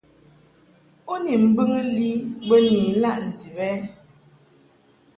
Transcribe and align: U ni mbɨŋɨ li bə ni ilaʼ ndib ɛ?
U 1.11 1.13
ni 1.23 1.33
mbɨŋɨ 1.45 1.79
li 1.95 2.09
bə 2.47 2.55
ni 2.71 2.79
ilaʼ 2.91 3.17
ndib 3.27 3.57
ɛ? 3.71 3.71